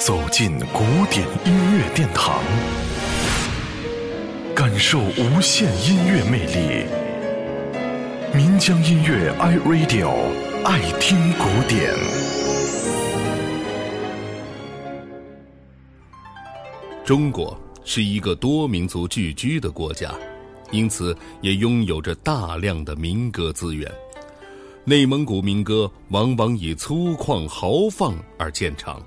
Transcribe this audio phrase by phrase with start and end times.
[0.00, 2.42] 走进古典音乐殿堂，
[4.54, 6.86] 感受无限音乐魅力。
[8.34, 10.10] 民江音乐 iRadio
[10.64, 11.92] 爱听古典。
[17.04, 17.54] 中国
[17.84, 20.14] 是一个多民族聚居的国家，
[20.70, 23.86] 因此也拥有着大量的民歌资源。
[24.82, 28.98] 内蒙古民歌往往以粗犷豪放而见长。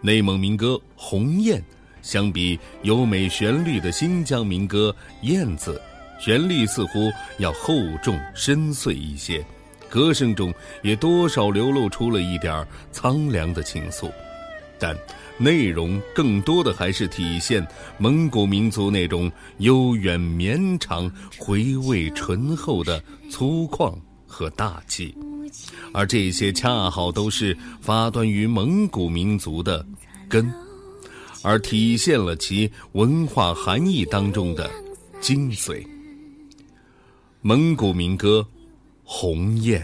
[0.00, 1.58] 内蒙民歌《鸿雁》，
[2.02, 4.94] 相比优美旋律的新疆民歌
[5.26, 5.80] 《燕子》，
[6.24, 9.44] 旋律似乎要厚重深邃一些，
[9.88, 10.52] 歌声中
[10.82, 14.10] 也多少流露出了一点苍凉的情愫，
[14.78, 14.96] 但
[15.38, 17.66] 内容更多的还是体现
[17.98, 23.94] 蒙古民族那种悠远绵长、回味醇厚的粗犷
[24.26, 25.14] 和大气。
[25.92, 29.84] 而这些恰好都是发端于蒙古民族的
[30.28, 30.52] 根，
[31.42, 34.70] 而体现了其文化含义当中的
[35.20, 35.86] 精髓。
[37.40, 38.40] 蒙古民歌
[39.04, 39.80] 《鸿雁》。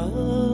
[0.00, 0.49] 蓝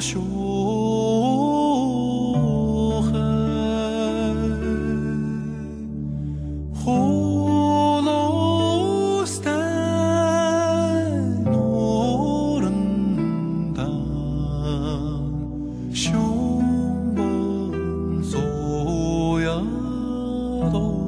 [0.00, 0.20] 数
[3.02, 3.12] 恨。
[6.72, 7.98] 呼
[15.92, 16.62] 胸
[17.14, 19.60] 闷左右
[20.70, 21.07] 动。